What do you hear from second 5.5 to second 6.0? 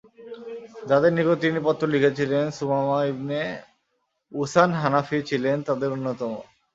তাদের